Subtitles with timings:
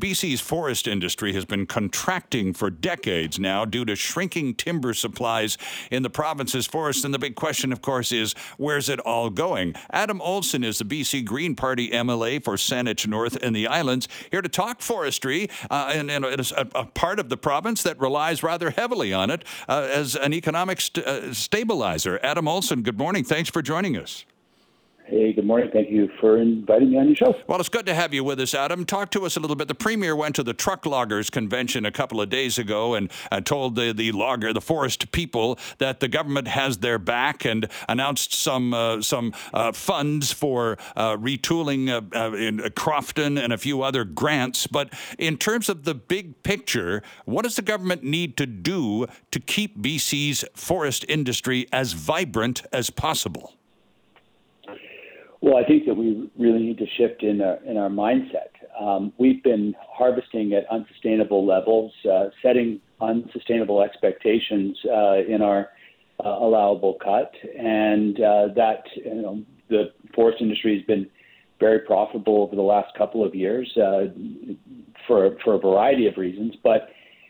[0.00, 5.58] BC's forest industry has been contracting for decades now due to shrinking timber supplies
[5.90, 7.02] in the province's forests.
[7.02, 9.74] And the big question, of course, is where's it all going?
[9.90, 14.40] Adam Olsen is the BC Green Party MLA for Saanich North and the Islands, here
[14.40, 18.70] to talk forestry, uh, and, and a, a, part of the province that relies rather
[18.70, 22.20] heavily on it uh, as an economic st- uh, stabilizer.
[22.22, 23.24] Adam Olsen, good morning.
[23.24, 24.24] Thanks for joining us.
[25.08, 25.70] Hey, good morning.
[25.72, 27.34] Thank you for inviting me on your show.
[27.46, 28.84] Well, it's good to have you with us, Adam.
[28.84, 29.66] Talk to us a little bit.
[29.66, 33.40] The premier went to the truck loggers convention a couple of days ago and uh,
[33.40, 38.34] told the, the logger, the forest people, that the government has their back and announced
[38.34, 43.80] some uh, some uh, funds for uh, retooling uh, uh, in Crofton and a few
[43.80, 44.66] other grants.
[44.66, 49.40] But in terms of the big picture, what does the government need to do to
[49.40, 53.57] keep BC's forest industry as vibrant as possible?
[55.40, 58.50] Well, I think that we really need to shift in our, in our mindset.
[58.80, 65.68] Um, we've been harvesting at unsustainable levels, uh, setting unsustainable expectations uh, in our
[66.24, 71.08] uh, allowable cut, and uh, that you know the forest industry has been
[71.60, 74.06] very profitable over the last couple of years uh,
[75.06, 76.88] for for a variety of reasons, but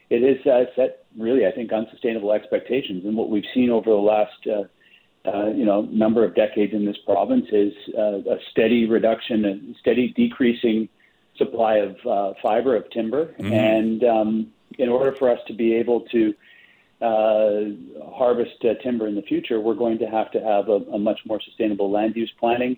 [0.09, 3.05] it has uh, set really, I think, unsustainable expectations.
[3.05, 4.47] And what we've seen over the last
[5.35, 9.79] uh, you know, number of decades in this province is uh, a steady reduction, a
[9.79, 10.89] steady decreasing
[11.37, 13.53] supply of uh, fiber of timber, mm-hmm.
[13.53, 16.35] and um, in order for us to be able to
[17.01, 20.99] uh, harvest uh, timber in the future, we're going to have to have a, a
[20.99, 22.77] much more sustainable land use planning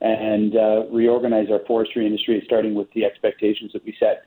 [0.00, 4.24] and uh, reorganize our forestry industry, starting with the expectations that we set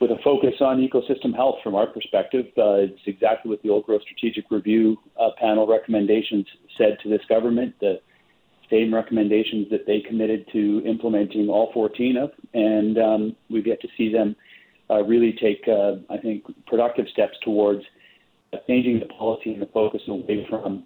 [0.00, 2.46] with a focus on ecosystem health from our perspective.
[2.56, 6.46] Uh, it's exactly what the Old Growth Strategic Review uh, panel recommendations
[6.76, 7.74] said to this government.
[7.80, 8.00] The
[8.70, 13.88] same recommendations that they committed to implementing all 14 of, and um, we've yet to
[13.96, 14.36] see them
[14.90, 17.82] uh, really take, uh, I think, productive steps towards
[18.66, 20.84] changing the policy and the focus away from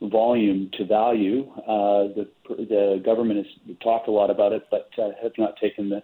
[0.00, 1.50] volume to value.
[1.58, 5.88] Uh, the, the government has talked a lot about it, but uh, have not taken
[5.88, 6.02] the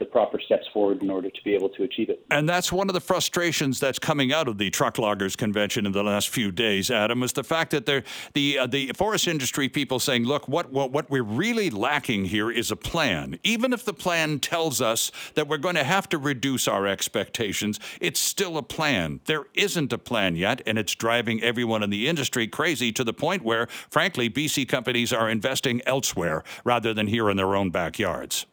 [0.00, 2.24] the proper steps forward in order to be able to achieve it.
[2.30, 5.92] And that's one of the frustrations that's coming out of the truck loggers convention in
[5.92, 10.00] the last few days, Adam, is the fact that the uh, the forest industry people
[10.00, 13.38] saying, look, what, what what we're really lacking here is a plan.
[13.44, 17.78] Even if the plan tells us that we're going to have to reduce our expectations,
[18.00, 19.20] it's still a plan.
[19.26, 23.12] There isn't a plan yet, and it's driving everyone in the industry crazy to the
[23.12, 28.46] point where, frankly, BC companies are investing elsewhere rather than here in their own backyards.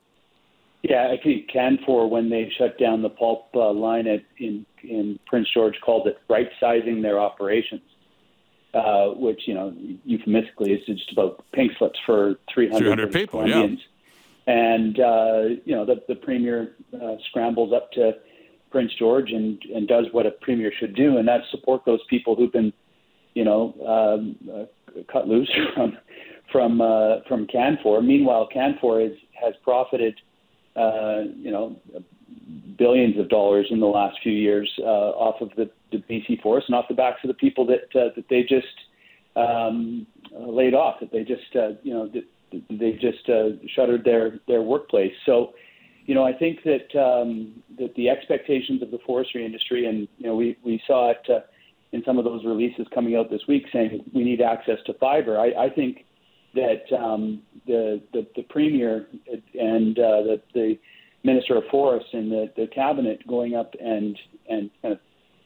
[0.88, 5.20] Yeah, I think Canfor, when they shut down the pulp uh, line at, in in
[5.26, 7.82] Prince George, called it right sizing their operations,
[8.74, 9.74] uh, which you know
[10.06, 13.42] euphemistically is just about pink slips for 300, 300 people.
[13.42, 13.80] Colombians.
[14.48, 14.54] Yeah.
[14.54, 18.14] And uh, you know the the premier uh, scrambles up to
[18.72, 22.34] Prince George and and does what a premier should do, and that's support those people
[22.34, 22.72] who've been,
[23.34, 25.98] you know, um, uh, cut loose from
[26.50, 28.02] from uh, from Canfor.
[28.06, 30.18] Meanwhile, Canfor is, has profited
[30.78, 31.76] uh, you know,
[32.78, 36.68] billions of dollars in the last few years uh, off of the, the BC forest
[36.70, 38.68] and off the backs of the people that uh, that they just
[39.36, 42.24] um, laid off, that they just uh, you know that
[42.70, 45.14] they just uh, shuttered their their workplace.
[45.26, 45.54] So,
[46.06, 50.28] you know, I think that um, that the expectations of the forestry industry, and you
[50.28, 51.40] know, we we saw it uh,
[51.92, 55.40] in some of those releases coming out this week saying we need access to fiber.
[55.40, 56.06] I, I think
[56.58, 59.08] that um, the, the, the premier
[59.54, 60.80] and uh, the, the
[61.24, 64.18] minister of forests and the, the cabinet going up and
[64.50, 65.00] and kind of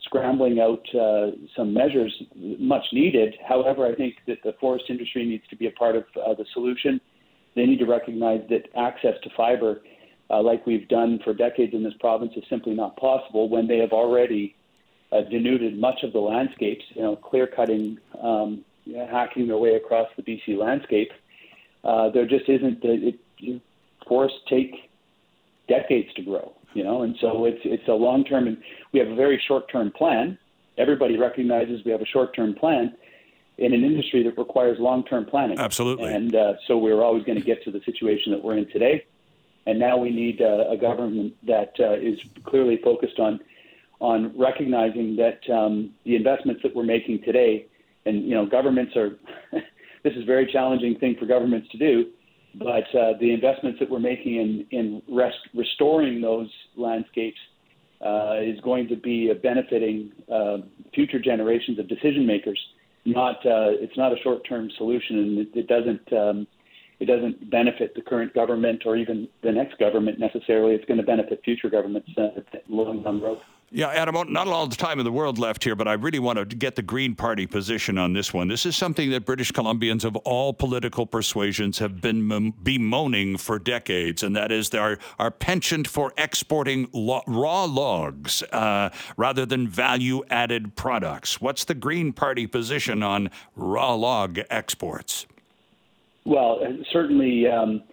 [0.04, 2.14] scrambling out uh, some measures
[2.60, 3.36] much needed.
[3.48, 6.46] However, I think that the forest industry needs to be a part of uh, the
[6.54, 7.00] solution.
[7.56, 9.82] They need to recognize that access to fiber,
[10.30, 13.78] uh, like we've done for decades in this province, is simply not possible when they
[13.78, 14.56] have already
[15.12, 16.84] uh, denuded much of the landscapes.
[16.96, 18.64] You know, clear cutting um,
[18.94, 21.12] hacking their way across the BC landscape.
[21.84, 23.62] Uh, there just isn't the it, it,
[24.08, 24.90] forests take
[25.68, 28.58] decades to grow, you know, and so it's it's a long term, and
[28.92, 30.38] we have a very short term plan.
[30.78, 32.96] Everybody recognizes we have a short term plan
[33.58, 35.60] in an industry that requires long term planning.
[35.60, 36.12] Absolutely.
[36.12, 39.06] And uh, so we're always going to get to the situation that we're in today.
[39.68, 43.40] And now we need uh, a government that uh, is clearly focused on
[44.00, 47.68] on recognizing that um, the investments that we're making today
[48.06, 49.12] and you know governments are
[50.04, 52.06] this is a very challenging thing for governments to do
[52.56, 57.38] but uh, the investments that we're making in in rest, restoring those landscapes
[58.06, 60.58] uh, is going to be benefiting uh,
[60.94, 62.60] future generations of decision makers
[63.06, 66.48] not uh, it's not a short term solution and it, it doesn't um,
[67.02, 70.76] it doesn't benefit the current government or even the next government necessarily.
[70.76, 72.28] It's going to benefit future governments uh,
[72.70, 73.40] long down the road.
[73.74, 76.38] Yeah, Adam, not all the time in the world left here, but I really want
[76.38, 78.50] to get the Green Party position on this one.
[78.50, 84.24] This is something that British Columbians of all political persuasions have been bemoaning for decades,
[84.24, 90.22] and that is our, our penchant for exporting lo- raw logs uh, rather than value
[90.30, 91.40] added products.
[91.40, 95.28] What's the Green Party position on raw log exports?
[96.26, 96.60] Well,
[96.92, 97.48] certainly.
[97.48, 97.84] Um,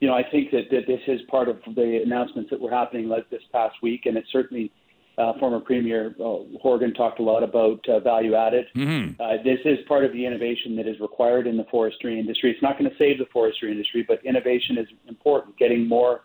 [0.00, 3.06] you know, I think that, that this is part of the announcements that were happening
[3.06, 4.72] like this past week, and it certainly
[5.18, 8.66] uh, former Premier uh, Horgan talked a lot about uh, value added.
[8.76, 9.20] Mm-hmm.
[9.20, 12.50] Uh, this is part of the innovation that is required in the forestry industry.
[12.50, 15.56] It's not going to save the forestry industry, but innovation is important.
[15.58, 16.22] Getting more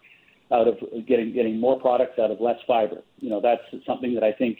[0.51, 0.75] out of
[1.07, 3.01] getting getting more products out of less fiber.
[3.19, 4.59] You know, that's something that I think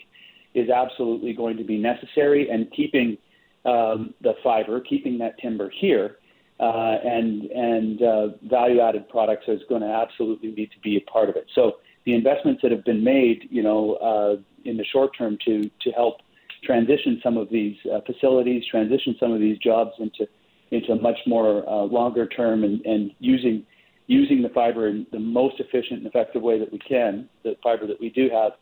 [0.54, 2.50] is absolutely going to be necessary.
[2.50, 3.18] And keeping
[3.64, 6.16] um, the fiber, keeping that timber here,
[6.58, 11.10] uh, and and uh, value added products is going to absolutely need to be a
[11.10, 11.46] part of it.
[11.54, 11.76] So
[12.06, 15.90] the investments that have been made, you know, uh, in the short term to to
[15.90, 16.20] help
[16.64, 20.26] transition some of these uh, facilities, transition some of these jobs into
[20.70, 23.64] into much more uh, longer term and, and using
[24.06, 27.88] using the fiber in the most efficient and effective way that we can, the fiber
[27.88, 28.52] that we do have,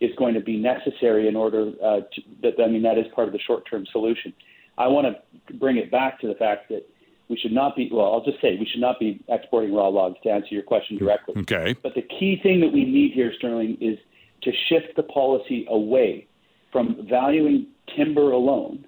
[0.00, 3.28] is going to be necessary in order uh, to, that I mean that is part
[3.28, 4.32] of the short term solution.
[4.76, 6.88] I want to bring it back to the fact that
[7.28, 10.16] we should not be, well, I'll just say we should not be exporting raw logs
[10.24, 11.34] to answer your question directly.
[11.38, 11.74] Okay.
[11.82, 13.98] But the key thing that we need here, Sterling, is
[14.42, 16.26] to shift the policy away
[16.70, 18.84] from valuing timber alone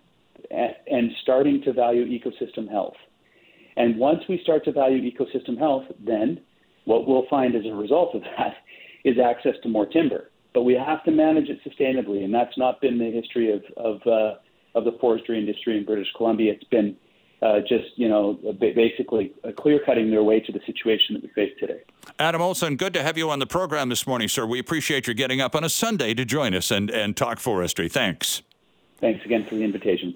[0.50, 2.96] and starting to value ecosystem health.
[3.76, 6.40] And once we start to value ecosystem health, then
[6.84, 8.54] what we'll find as a result of that
[9.04, 10.30] is access to more timber.
[10.52, 14.00] But we have to manage it sustainably, and that's not been the history of of,
[14.06, 14.36] uh,
[14.74, 16.54] of the forestry industry in British Columbia.
[16.54, 16.96] It's been
[17.42, 21.28] uh, just you know basically uh, clear cutting their way to the situation that we
[21.30, 21.80] face today.
[22.18, 24.46] Adam Olsen, good to have you on the program this morning, sir.
[24.46, 27.88] We appreciate your getting up on a Sunday to join us and, and talk forestry.
[27.88, 28.42] Thanks.
[28.98, 30.15] Thanks again for the invitation.